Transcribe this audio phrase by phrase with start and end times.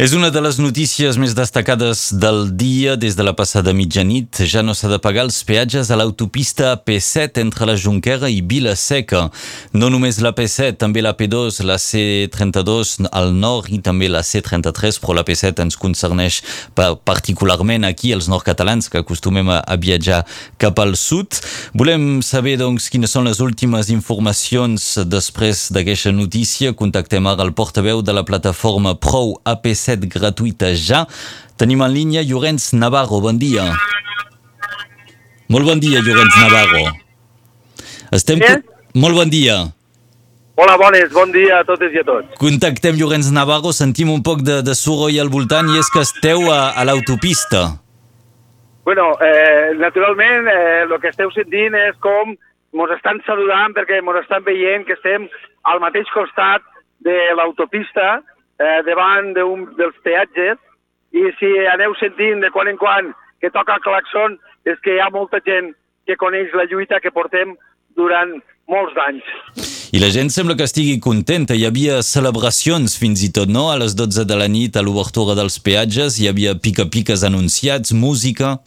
[0.00, 4.38] És una de les notícies més destacades del dia des de la passada mitjanit.
[4.48, 9.26] Ja no s'ha de pagar els peatges a l'autopista P7 entre la Junquera i Vila-seca.
[9.76, 15.02] No només la P7, també la P2, la C32 al nord i també la C33,
[15.02, 16.40] però la P7 ens concerneix
[17.04, 20.22] particularment aquí, els nord-catalans, que acostumem a, viatjar
[20.56, 21.42] cap al sud.
[21.76, 26.72] Volem saber, doncs, quines són les últimes informacions després d'aquesta notícia.
[26.72, 31.04] Contactem ara el portaveu de la plataforma Prou AP7 7 gratuïta ja.
[31.60, 33.66] Tenim en línia Llorenç Navarro, bon dia.
[35.50, 36.86] Molt bon dia, Llorenç Navarro.
[38.14, 38.40] Estem...
[38.40, 38.56] Sí?
[38.94, 39.56] Molt bon dia.
[40.60, 42.32] Hola, bones, bon dia a totes i a tots.
[42.40, 46.50] Contactem Llorenç Navarro, sentim un poc de, de soroll al voltant i és que esteu
[46.52, 47.62] a, a l'autopista.
[48.84, 54.20] Bueno, eh, naturalment, eh, el que esteu sentint és com ens estan saludant perquè ens
[54.22, 55.26] estan veient que estem
[55.70, 56.66] al mateix costat
[57.06, 58.20] de l'autopista
[58.60, 60.60] eh, davant un dels peatges
[61.16, 63.10] i si aneu sentint de quan en quan
[63.40, 65.72] que toca el claxon és que hi ha molta gent
[66.06, 67.56] que coneix la lluita que portem
[67.96, 68.36] durant
[68.70, 69.26] molts anys.
[69.90, 71.56] I la gent sembla que estigui contenta.
[71.58, 73.70] Hi havia celebracions fins i tot, no?
[73.72, 78.58] A les 12 de la nit, a l'obertura dels peatges, hi havia pica-piques anunciats, música...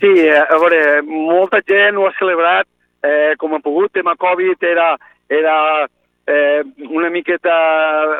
[0.00, 2.64] Sí, eh, a veure, molta gent ho ha celebrat
[3.04, 3.92] eh, com ha pogut.
[3.92, 4.94] Tema Covid era,
[5.28, 5.56] era
[6.26, 7.54] eh, una miqueta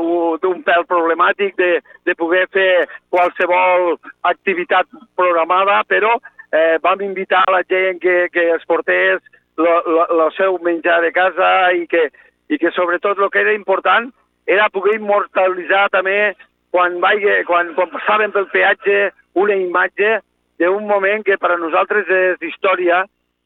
[0.00, 1.70] un pèl problemàtic de,
[2.04, 6.16] de poder fer qualsevol activitat programada, però
[6.52, 9.22] eh, vam invitar la gent que, que es portés
[9.56, 12.08] el seu menjar de casa i que,
[12.50, 14.10] i que sobretot el que era important
[14.46, 16.34] era poder immortalitzar també
[16.74, 20.18] quan, vaig, quan, quan passàvem pel peatge una imatge
[20.58, 23.04] d'un moment que per a nosaltres és història,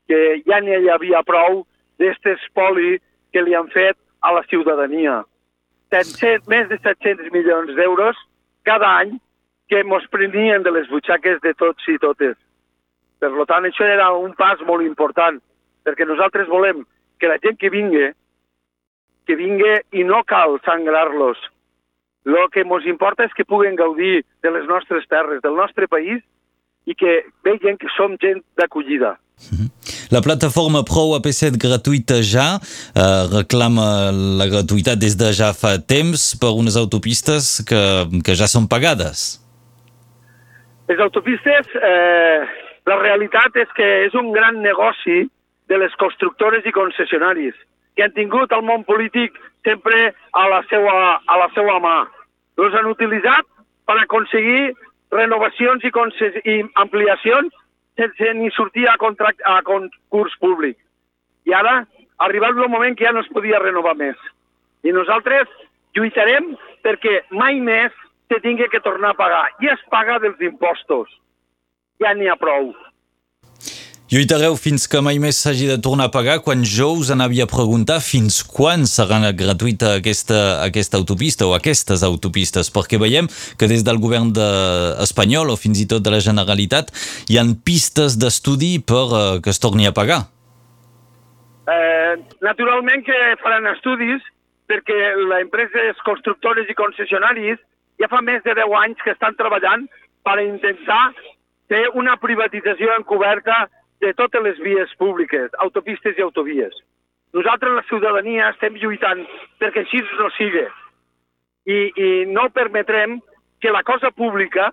[0.09, 1.65] que ja n'hi havia prou
[2.01, 2.97] d'aquest espoli
[3.33, 5.23] que li han fet a la ciutadania.
[5.91, 8.17] 700, més de 700 milions d'euros
[8.69, 9.17] cada any
[9.69, 12.37] que ens prenien de les butxaques de tots i totes.
[13.19, 15.41] Per tant, això era un pas molt important,
[15.85, 16.85] perquè nosaltres volem
[17.19, 18.11] que la gent que vingui,
[19.27, 21.39] que vingui i no cal sangrar-los.
[22.29, 26.23] El que ens importa és que puguen gaudir de les nostres terres, del nostre país,
[26.87, 29.19] i que vegin que som gent d'acollida.
[29.51, 29.98] Mhm.
[30.09, 34.09] La plataforma Prou AP7 gratuïta ja eh, reclama
[34.41, 37.83] la gratuïtat des de ja fa temps per unes autopistes que,
[38.25, 39.37] que ja són pagades.
[40.89, 42.41] Les autopistes, eh,
[42.89, 45.27] la realitat és que és un gran negoci
[45.69, 47.53] de les constructores i concessionaris
[47.93, 49.37] que han tingut el món polític
[49.69, 51.97] sempre a la seva, a la seva mà.
[52.57, 53.45] Els han utilitzat
[53.85, 54.71] per aconseguir
[55.13, 55.93] renovacions i,
[56.49, 57.53] i ampliacions
[57.99, 60.79] sense ni sortir a, contract, a concurs públic.
[61.49, 64.19] I ara ha arribat el moment que ja no es podia renovar més.
[64.87, 65.51] I nosaltres
[65.97, 66.55] lluitarem
[66.87, 67.95] perquè mai més
[68.29, 69.47] se tingui que tornar a pagar.
[69.65, 71.11] I es paga dels impostos.
[72.03, 72.71] Ja n'hi ha prou.
[74.09, 76.39] Lluitareu fins que mai més s'hagi de tornar a pagar.
[76.41, 82.01] Quan jo us anava a preguntar fins quan serà gratuïta aquesta, aquesta autopista o aquestes
[82.01, 83.29] autopistes, perquè veiem
[83.61, 84.49] que des del govern de,
[85.05, 86.89] espanyol o fins i tot de la Generalitat
[87.29, 90.23] hi han pistes d'estudi per uh, que es torni a pagar.
[91.69, 94.25] Eh, naturalment que faran estudis
[94.73, 97.61] perquè les empreses constructores i concessionaris
[98.01, 99.85] ja fa més de 10 anys que estan treballant
[100.25, 101.11] per intentar
[101.69, 103.67] fer una privatització encoberta
[104.01, 106.75] de totes les vies públiques, autopistes i autovies.
[107.35, 109.25] Nosaltres, la ciutadania, estem lluitant
[109.61, 110.65] perquè així no sigui.
[111.69, 113.19] I, i no permetrem
[113.61, 114.71] que la cosa pública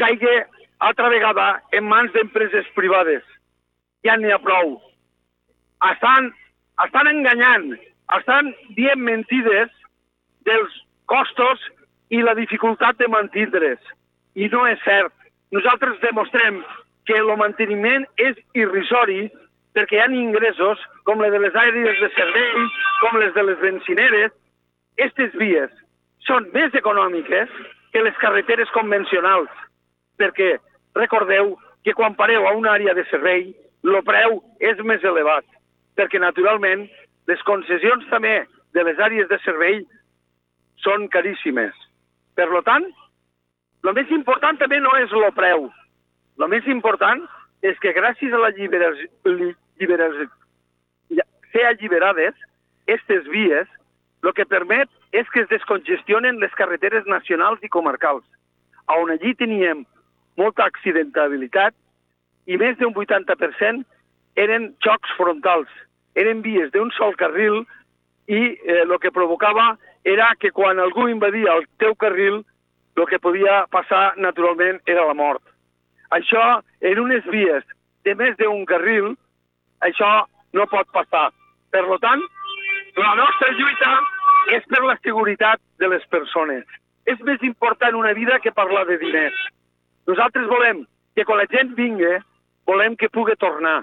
[0.00, 0.40] caigui
[0.80, 3.22] altra vegada en mans d'empreses privades.
[4.04, 4.78] Ja n'hi ha prou.
[5.92, 6.32] Estan,
[6.84, 7.74] estan enganyant,
[8.16, 9.70] estan dient mentides
[10.48, 10.74] dels
[11.12, 11.62] costos
[12.10, 13.80] i la dificultat de mantindre's.
[14.34, 15.14] I no és cert.
[15.54, 16.62] Nosaltres demostrem
[17.10, 19.24] que el manteniment és irrisori
[19.74, 22.66] perquè hi ha ingressos com les de les àrees de servei,
[23.00, 24.30] com les de les benzineres.
[24.94, 25.72] Aquestes vies
[26.28, 27.50] són més econòmiques
[27.90, 29.50] que les carreteres convencionals,
[30.22, 30.52] perquè
[30.98, 33.48] recordeu que quan pareu a una àrea de servei,
[33.82, 35.46] el preu és més elevat,
[35.98, 36.86] perquè naturalment
[37.26, 38.44] les concessions també
[38.76, 39.82] de les àrees de servei
[40.84, 41.74] són caríssimes.
[42.38, 42.86] Per tant,
[43.82, 45.70] el més important també no és el preu,
[46.40, 47.26] el més important
[47.62, 49.08] és que gràcies a la lliberació,
[49.80, 50.28] lliberació
[51.52, 52.34] ser alliberades
[52.86, 53.68] aquestes vies,
[54.24, 58.24] el que permet és que es descongestionen les carreteres nacionals i comarcals,
[58.90, 59.84] on allí teníem
[60.38, 61.74] molta accidentabilitat
[62.50, 63.84] i més d'un 80%
[64.40, 65.70] eren xocs frontals,
[66.18, 67.62] eren vies d'un sol carril
[68.30, 72.42] i eh, el que provocava era que quan algú invadia el teu carril
[72.96, 75.42] el que podia passar naturalment era la mort.
[76.16, 77.64] Això, en unes vies
[78.04, 79.12] de més d'un carril,
[79.86, 80.10] això
[80.56, 81.28] no pot passar.
[81.70, 82.22] Per tant,
[82.98, 83.92] la nostra lluita
[84.56, 86.64] és per la seguretat de les persones.
[87.06, 89.38] És més important una vida que parlar de diners.
[90.10, 90.84] Nosaltres volem
[91.14, 92.18] que quan la gent vingui,
[92.66, 93.80] volem que pugui tornar.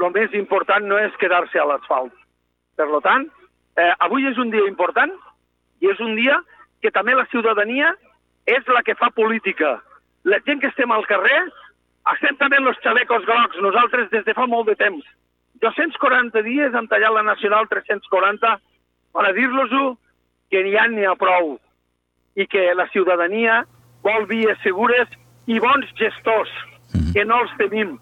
[0.00, 2.12] El més important no és quedar-se a l'asfalt.
[2.76, 3.26] Per tant,
[3.76, 5.12] eh, avui és un dia important
[5.80, 6.38] i és un dia
[6.80, 7.94] que també la ciutadania
[8.46, 9.78] és la que fa política.
[10.24, 11.40] La gent que estem al carrer
[12.14, 15.04] estem també els xalecos grocs, nosaltres des de fa molt de temps.
[15.60, 18.56] 240 dies han tallat la Nacional 340
[19.12, 19.96] per a dir-los-ho
[20.50, 21.58] que n'hi ha n'hi ha prou
[22.36, 23.62] i que la ciutadania
[24.02, 25.08] vol vies segures
[25.46, 26.50] i bons gestors,
[27.12, 27.98] que no els tenim.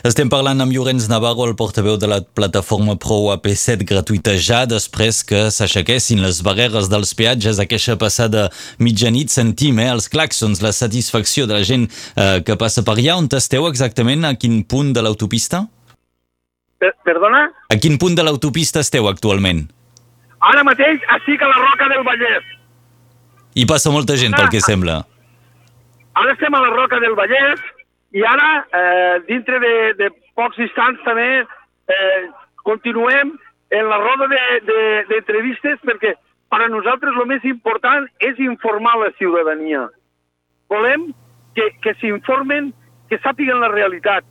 [0.00, 5.18] Estem parlant amb Llorenç Navarro, el portaveu de la plataforma Pro AP7 gratuïta ja després
[5.28, 8.46] que s'aixequessin les barreres dels peatges aquesta passada
[8.80, 9.28] mitjanit.
[9.28, 11.84] Sentim eh, els claxons, la satisfacció de la gent
[12.16, 13.18] eh, que passa per allà.
[13.20, 14.24] On esteu exactament?
[14.24, 15.66] A quin punt de l'autopista?
[16.80, 17.42] Per perdona?
[17.68, 19.66] A quin punt de l'autopista esteu actualment?
[20.48, 22.48] Ara mateix estic a la Roca del Vallès.
[23.60, 25.02] I passa molta gent, pel que sembla.
[26.16, 27.60] Ara estem a la Roca del Vallès
[28.12, 31.44] i ara, eh, dintre de, de pocs instants també,
[31.90, 32.22] eh,
[32.66, 33.36] continuem
[33.70, 36.14] en la roda d'entrevistes de, de, perquè
[36.50, 39.86] per a nosaltres el més important és informar la ciutadania.
[40.70, 41.10] Volem
[41.54, 42.72] que, que s'informen,
[43.10, 44.26] que sàpiguen la realitat.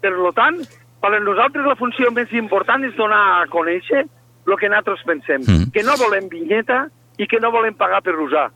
[0.00, 0.60] Per tant,
[1.00, 5.44] per a nosaltres la funció més important és donar a conèixer el que nosaltres pensem.
[5.44, 5.72] Mm.
[5.76, 6.86] Que no volem vinyeta
[7.20, 8.48] i que no volem pagar per usar.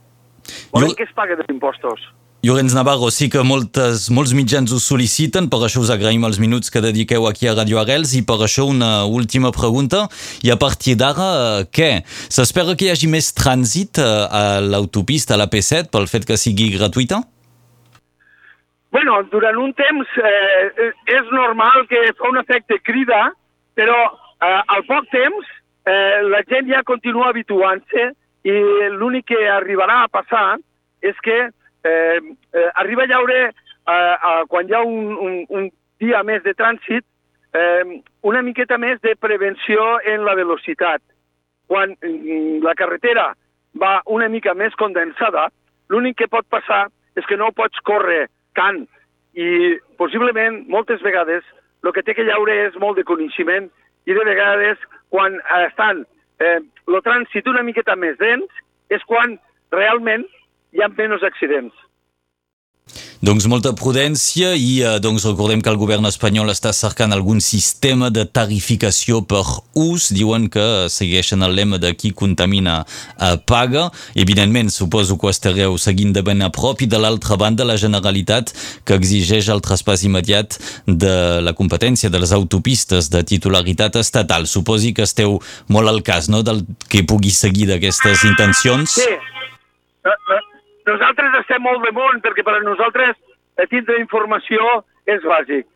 [0.73, 0.97] Volem jo...
[0.97, 2.01] que es pagui dels impostos.
[2.49, 6.73] Llorenç Navarro, sí que moltes, molts mitjans us sol·liciten, per això us agraïm els minuts
[6.73, 10.07] que dediqueu aquí a Radio Arrels i per això una última pregunta.
[10.41, 11.27] I a partir d'ara,
[11.69, 11.91] què?
[12.33, 14.07] S'espera que hi hagi més trànsit eh,
[14.41, 17.19] a l'autopista, a la P7, pel fet que sigui gratuïta?
[18.97, 23.27] Bueno, durant un temps eh, és normal que fa un efecte crida,
[23.77, 25.53] però eh, al poc temps
[25.85, 28.09] eh, la gent ja continua habituant-se
[28.49, 28.59] i
[28.97, 30.57] l'únic que arribarà a passar
[31.05, 31.43] és que
[31.89, 32.21] eh,
[32.53, 35.71] eh, arriba a llaure, eh, eh, quan hi ha un, un, un
[36.01, 37.05] dia més de trànsit,
[37.57, 41.03] eh, una miqueta més de prevenció en la velocitat.
[41.69, 43.33] Quan mm, la carretera
[43.81, 45.49] va una mica més condensada,
[45.89, 46.87] l'únic que pot passar
[47.17, 48.27] és que no pots córrer
[48.59, 48.85] tant
[49.39, 51.45] i possiblement moltes vegades
[51.85, 53.69] el que té que llaure és molt de coneixement
[54.09, 54.81] i de vegades
[55.15, 56.05] quan estan
[56.43, 58.49] eh, el trànsit una miqueta més dens
[58.95, 59.37] és quan
[59.75, 60.27] realment
[60.73, 61.85] hi ha menys accidents.
[63.19, 68.13] Doncs molta prudència i eh, doncs recordem que el govern espanyol està cercant algun sistema
[68.15, 69.43] de tarificació per
[69.75, 70.07] ús.
[70.15, 73.89] Diuen que segueixen el lema de qui contamina eh, paga.
[74.15, 77.77] Evidentment, suposo que ho estareu seguint de ben a prop i de l'altra banda la
[77.81, 78.55] Generalitat
[78.87, 80.55] que exigeix el traspàs immediat
[80.87, 84.47] de la competència de les autopistes de titularitat estatal.
[84.47, 86.45] Suposi que esteu molt al cas no?
[86.47, 88.95] del que pugui seguir d'aquestes intencions.
[89.03, 89.11] Sí,
[90.89, 95.67] nosaltres estem molt de món perquè per a nosaltres eh, tindre informació és bàsic.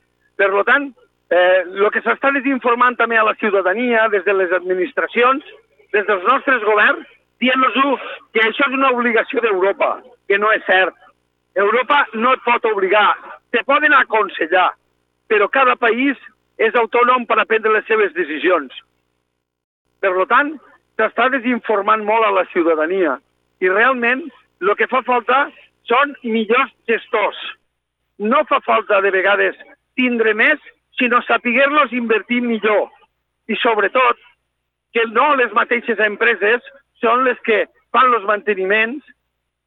[0.41, 0.91] Per tant,
[1.31, 5.45] eh, el que s'està desinformant també a la ciutadania, des de les administracions,
[5.93, 7.07] des dels nostres governs,
[7.43, 9.97] dient-nos que això és una obligació d'Europa,
[10.29, 10.95] que no és cert.
[11.55, 13.11] Europa no et pot obligar,
[13.53, 14.71] te poden aconsellar,
[15.29, 16.17] però cada país
[16.57, 18.73] és autònom per a prendre les seves decisions.
[20.01, 20.55] Per tant,
[20.97, 23.19] s'està desinformant molt a la ciutadania
[23.63, 24.25] i realment
[24.63, 25.45] el que fa falta
[25.91, 27.39] són millors gestors.
[28.19, 29.59] No fa falta de vegades
[29.99, 30.61] tindre més,
[30.99, 32.89] sinó saber-los invertir millor.
[33.51, 34.19] I sobretot,
[34.95, 36.63] que no les mateixes empreses
[37.03, 39.05] són les que fan els manteniments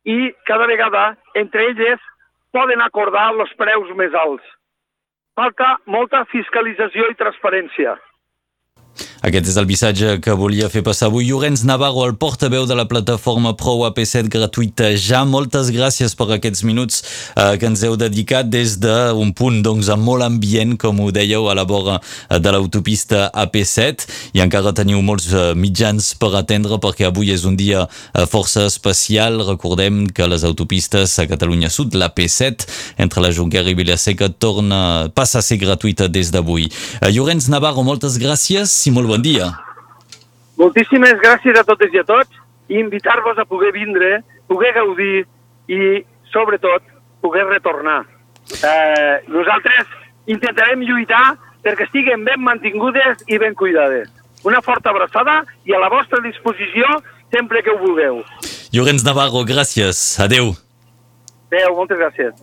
[0.05, 2.01] i cada vegada entre elles
[2.55, 4.45] poden acordar els preus més alts.
[5.35, 7.97] Falta molta fiscalització i transparència.
[9.25, 12.83] Aquest és el missatge que volia fer passar avui Llorenç Navarro, el portaveu de la
[12.85, 14.91] plataforma Pro AP7 gratuïta.
[15.01, 16.99] Ja moltes gràcies per aquests minuts
[17.33, 21.55] eh, que ens heu dedicat des d'un punt doncs, molt ambient, com ho dèieu, a
[21.57, 24.05] la vora eh, de l'autopista AP7
[24.37, 28.67] i encara teniu molts eh, mitjans per atendre perquè avui és un dia eh, força
[28.69, 29.41] especial.
[29.49, 32.69] Recordem que les autopistes a Catalunya Sud, la P7,
[33.01, 36.69] entre la Junquera i Vilaseca, torna, passa a ser gratuïta des d'avui.
[37.09, 39.51] Llorenç Navarro, moltes gràcies i molt bon dia.
[40.57, 42.41] Moltíssimes gràcies a totes i a tots
[42.71, 45.25] i invitar-vos a poder vindre, poder gaudir
[45.67, 46.83] i, sobretot,
[47.21, 48.03] poder retornar.
[48.61, 49.89] Eh, nosaltres
[50.29, 54.09] intentarem lluitar perquè estiguen ben mantingudes i ben cuidades.
[54.45, 56.85] Una forta abraçada i a la vostra disposició
[57.33, 58.21] sempre que ho vulgueu.
[58.71, 59.97] Llorenç Navarro, gràcies.
[60.21, 60.53] Adeu.
[61.49, 62.35] Adéu, moltes gràcies.